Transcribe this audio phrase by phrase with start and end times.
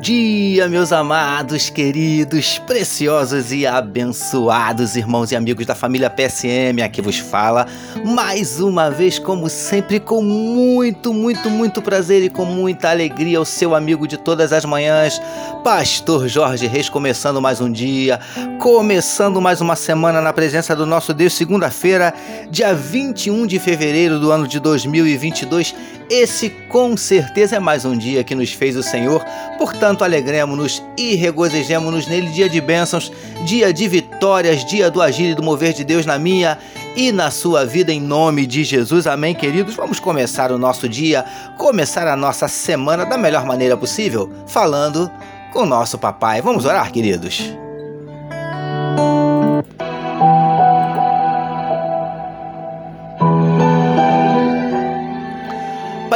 [0.00, 6.80] dia, meus amados, queridos, preciosos e abençoados irmãos e amigos da família PSM.
[6.84, 7.66] Aqui vos fala
[8.04, 13.44] mais uma vez, como sempre, com muito, muito, muito prazer e com muita alegria, o
[13.44, 15.20] seu amigo de todas as manhãs,
[15.64, 18.20] Pastor Jorge Reis, começando mais um dia,
[18.60, 22.14] começando mais uma semana na presença do nosso Deus, segunda-feira,
[22.50, 25.74] dia 21 de fevereiro do ano de 2022.
[26.08, 29.24] Esse com certeza é mais um dia que nos fez o Senhor,
[29.56, 33.10] portanto, alegremos-nos e regozijemos-nos nele, dia de bênçãos,
[33.44, 36.58] dia de vitórias, dia do agir e do mover de Deus na minha
[36.94, 39.06] e na sua vida, em nome de Jesus.
[39.06, 39.74] Amém, queridos?
[39.74, 41.24] Vamos começar o nosso dia,
[41.58, 45.10] começar a nossa semana da melhor maneira possível, falando
[45.52, 46.40] com o nosso papai.
[46.40, 47.65] Vamos orar, queridos?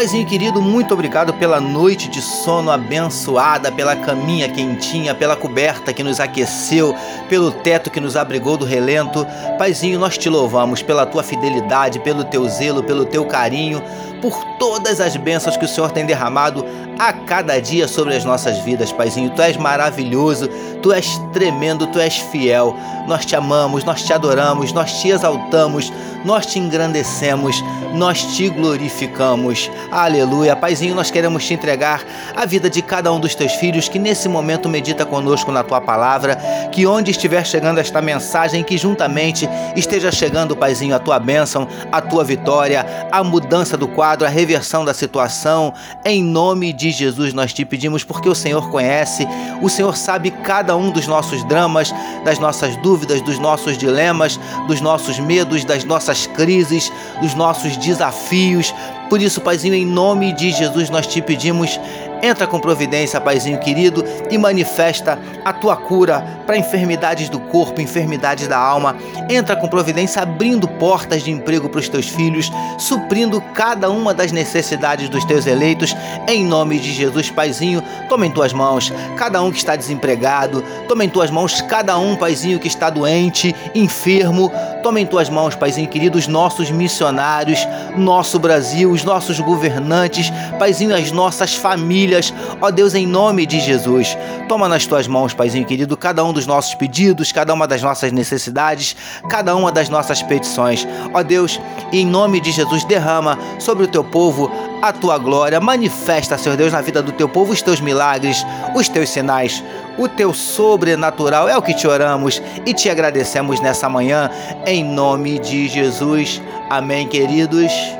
[0.00, 6.02] Paizinho querido, muito obrigado pela noite de sono abençoada, pela caminha quentinha, pela coberta que
[6.02, 6.96] nos aqueceu,
[7.28, 9.26] pelo teto que nos abrigou do relento.
[9.58, 13.82] Paizinho, nós te louvamos pela tua fidelidade, pelo teu zelo, pelo teu carinho,
[14.22, 16.64] por todas as bênçãos que o Senhor tem derramado
[16.98, 19.30] a cada dia sobre as nossas vidas, Paizinho.
[19.30, 20.48] Tu és maravilhoso,
[20.82, 22.76] tu és tremendo, tu és fiel.
[23.06, 25.90] Nós te amamos, nós te adoramos, nós te exaltamos,
[26.24, 29.70] nós te engrandecemos, nós te glorificamos.
[29.90, 30.54] Aleluia.
[30.54, 32.04] Paizinho, nós queremos te entregar
[32.36, 35.80] a vida de cada um dos teus filhos que nesse momento medita conosco na tua
[35.80, 36.36] palavra,
[36.70, 42.00] que onde estiver chegando esta mensagem, que juntamente esteja chegando, Paizinho, a tua bênção, a
[42.00, 45.74] tua vitória, a mudança do quadro, a reversão da situação,
[46.04, 49.26] em nome de Jesus nós te pedimos porque o Senhor conhece,
[49.60, 51.92] o Senhor sabe cada um dos nossos dramas,
[52.24, 58.72] das nossas dúvidas, dos nossos dilemas, dos nossos medos, das nossas crises, dos nossos desafios.
[59.10, 61.80] Por isso, Paizinho, em nome de Jesus nós te pedimos
[62.22, 68.46] Entra com providência, Paizinho querido, e manifesta a tua cura para enfermidades do corpo, enfermidades
[68.46, 68.96] da alma.
[69.28, 74.32] Entra com providência abrindo portas de emprego para os teus filhos, suprindo cada uma das
[74.32, 75.96] necessidades dos teus eleitos.
[76.28, 81.04] Em nome de Jesus, Paizinho, toma em tuas mãos cada um que está desempregado, toma
[81.04, 84.52] em tuas mãos cada um, Paizinho, que está doente, enfermo.
[84.82, 90.96] Toma em tuas mãos, Paizinho querido, os nossos missionários, nosso Brasil, os nossos governantes, Paizinho,
[90.96, 92.34] as nossas famílias famílias.
[92.60, 96.46] Ó Deus, em nome de Jesus, toma nas tuas mãos, Paizinho querido, cada um dos
[96.46, 98.96] nossos pedidos, cada uma das nossas necessidades,
[99.28, 100.86] cada uma das nossas petições.
[101.14, 101.60] Ó Deus,
[101.92, 104.50] em nome de Jesus, derrama sobre o teu povo
[104.82, 105.60] a tua glória.
[105.60, 108.44] Manifesta, Senhor Deus, na vida do teu povo os teus milagres,
[108.74, 109.62] os teus sinais,
[109.96, 111.48] o teu sobrenatural.
[111.48, 114.30] É o que te oramos e te agradecemos nessa manhã,
[114.66, 116.42] em nome de Jesus.
[116.68, 117.99] Amém, queridos.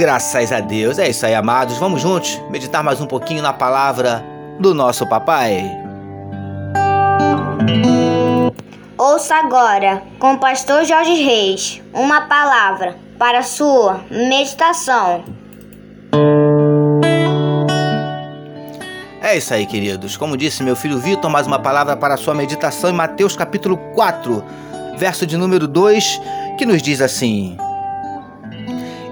[0.00, 0.98] Graças a Deus.
[0.98, 1.76] É isso aí, amados.
[1.76, 4.24] Vamos juntos meditar mais um pouquinho na palavra
[4.58, 5.62] do nosso papai.
[8.96, 15.22] Ouça agora, com o pastor Jorge Reis, uma palavra para sua meditação.
[19.20, 20.16] É isso aí, queridos.
[20.16, 24.42] Como disse meu filho Vitor, mais uma palavra para sua meditação em Mateus capítulo 4,
[24.96, 26.22] verso de número 2,
[26.56, 27.58] que nos diz assim: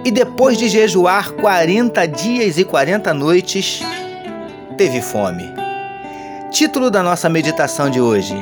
[0.08, 3.82] e depois de jejuar 40 dias e 40 noites,
[4.74, 5.52] teve fome.
[6.50, 8.34] Título da nossa meditação de hoje: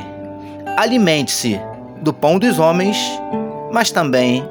[0.77, 1.59] Alimente-se
[2.01, 2.97] do pão dos homens,
[3.69, 4.49] mas também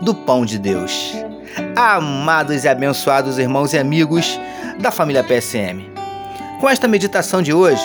[0.00, 1.16] do pão de Deus.
[1.74, 4.38] Amados e abençoados irmãos e amigos
[4.78, 5.90] da família PSM.
[6.60, 7.82] Com esta meditação de hoje,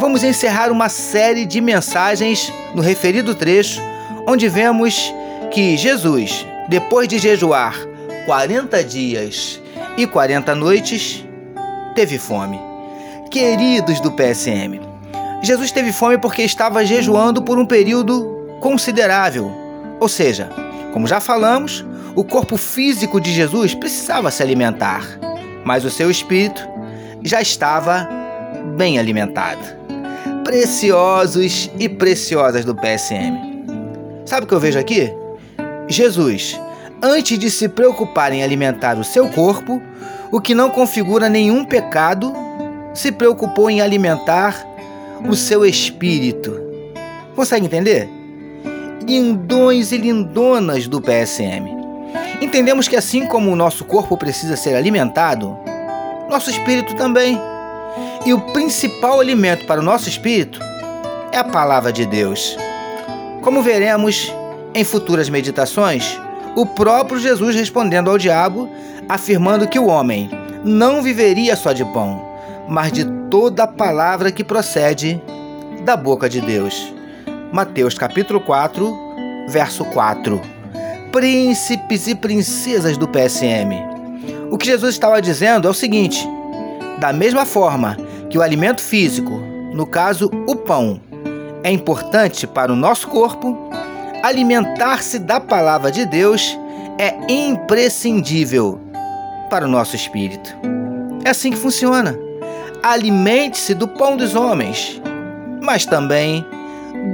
[0.00, 3.80] vamos encerrar uma série de mensagens no referido trecho,
[4.26, 5.14] onde vemos
[5.52, 7.91] que Jesus, depois de jejuar
[8.24, 9.60] 40 dias
[9.96, 11.24] e 40 noites,
[11.94, 12.60] teve fome.
[13.30, 14.80] Queridos do PSM,
[15.42, 19.50] Jesus teve fome porque estava jejuando por um período considerável.
[19.98, 20.50] Ou seja,
[20.92, 21.84] como já falamos,
[22.14, 25.02] o corpo físico de Jesus precisava se alimentar,
[25.64, 26.62] mas o seu espírito
[27.22, 28.08] já estava
[28.76, 29.82] bem alimentado.
[30.44, 33.36] Preciosos e preciosas do PSM.
[34.26, 35.12] Sabe o que eu vejo aqui?
[35.88, 36.58] Jesus
[37.02, 39.82] antes de se preocupar em alimentar o seu corpo,
[40.30, 42.32] o que não configura nenhum pecado,
[42.94, 44.64] se preocupou em alimentar
[45.28, 46.58] o seu espírito.
[47.34, 48.08] Consegue entender?
[49.04, 51.76] Lindões e lindonas do PSM.
[52.40, 55.56] Entendemos que assim como o nosso corpo precisa ser alimentado,
[56.30, 57.38] nosso espírito também.
[58.24, 60.60] E o principal alimento para o nosso espírito
[61.32, 62.56] é a palavra de Deus.
[63.42, 64.32] Como veremos
[64.74, 66.18] em futuras meditações
[66.54, 68.68] o próprio Jesus respondendo ao diabo,
[69.08, 70.30] afirmando que o homem
[70.64, 72.22] não viveria só de pão,
[72.68, 75.20] mas de toda a palavra que procede
[75.84, 76.92] da boca de Deus.
[77.52, 78.94] Mateus capítulo 4,
[79.48, 80.40] verso 4.
[81.10, 83.74] Príncipes e princesas do PSM.
[84.50, 86.26] O que Jesus estava dizendo é o seguinte:
[86.98, 87.96] da mesma forma
[88.30, 89.32] que o alimento físico,
[89.74, 91.00] no caso o pão,
[91.62, 93.56] é importante para o nosso corpo,
[94.22, 96.58] alimentar-se da palavra de Deus
[96.98, 98.80] é imprescindível
[99.50, 100.56] para o nosso espírito.
[101.24, 102.16] É assim que funciona.
[102.82, 105.00] Alimente-se do pão dos homens,
[105.60, 106.44] mas também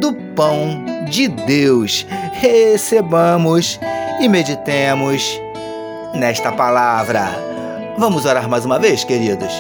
[0.01, 2.07] do pão de Deus.
[2.33, 3.81] Recebamos
[4.21, 5.41] e meditemos
[6.15, 7.29] nesta palavra.
[7.97, 9.53] Vamos orar mais uma vez, queridos?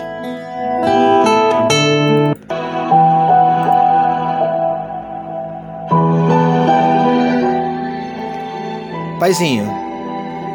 [9.28, 9.70] Paizinho,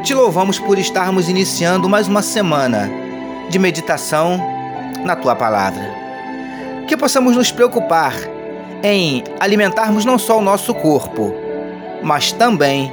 [0.03, 2.89] te louvamos por estarmos iniciando mais uma semana
[3.47, 4.41] de meditação
[5.05, 5.93] na tua palavra.
[6.87, 8.15] Que possamos nos preocupar
[8.81, 11.31] em alimentarmos não só o nosso corpo,
[12.01, 12.91] mas também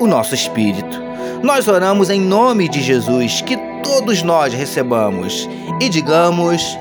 [0.00, 1.02] o nosso espírito.
[1.42, 5.46] Nós oramos em nome de Jesus, que todos nós recebamos
[5.82, 6.78] e digamos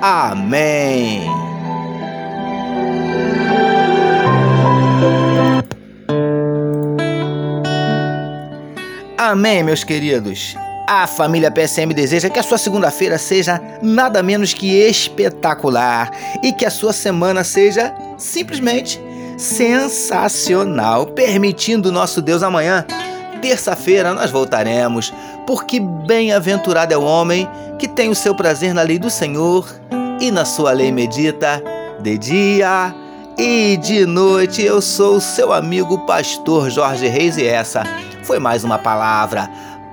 [0.00, 1.51] Amém.
[9.32, 10.54] Amém, meus queridos.
[10.86, 16.10] A família PSM deseja que a sua segunda-feira seja nada menos que espetacular
[16.42, 19.00] e que a sua semana seja simplesmente
[19.38, 21.06] sensacional.
[21.06, 22.84] Permitindo nosso Deus amanhã,
[23.40, 25.14] terça-feira, nós voltaremos,
[25.46, 29.66] porque bem-aventurado é o homem que tem o seu prazer na lei do Senhor
[30.20, 31.62] e na sua lei medita
[32.02, 32.94] de dia
[33.38, 34.62] e de noite.
[34.62, 37.82] Eu sou o seu amigo pastor Jorge Reis e essa
[38.22, 39.50] foi mais uma palavra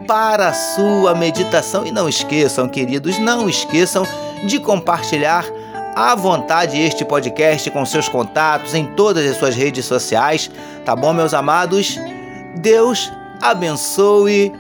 [0.07, 1.85] para a sua meditação.
[1.85, 4.05] E não esqueçam, queridos, não esqueçam
[4.45, 5.45] de compartilhar
[5.95, 10.49] à vontade este podcast com seus contatos em todas as suas redes sociais,
[10.85, 11.99] tá bom, meus amados?
[12.55, 13.11] Deus
[13.41, 14.53] abençoe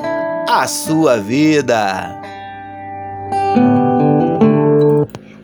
[0.49, 2.19] a sua vida.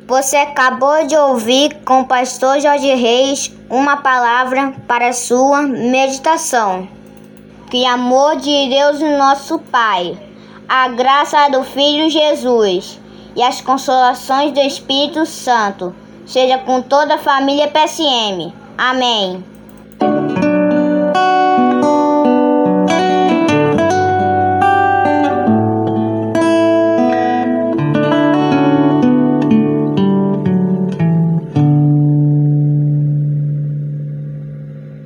[0.08, 6.88] Você acabou de ouvir com o pastor Jorge Reis uma palavra para sua meditação.
[7.70, 10.16] Que amor de Deus nosso Pai,
[10.70, 13.00] a graça do Filho Jesus
[13.36, 15.94] e as consolações do Espírito Santo
[16.28, 18.54] seja com toda a família PSM.
[18.78, 19.55] Amém.